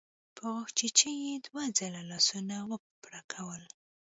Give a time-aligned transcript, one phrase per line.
[0.35, 3.63] په غاښچيچي يې دوه ځله لاسونه وپړکول.